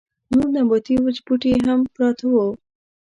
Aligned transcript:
نور 0.31 0.47
نباتي 0.55 0.93
وچ 1.05 1.17
بوټي 1.25 1.49
يې 1.53 1.59
هم 1.67 1.79
پراته 1.93 2.25
وو. 2.33 2.47